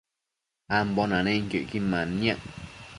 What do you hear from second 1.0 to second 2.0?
nanenquio icquin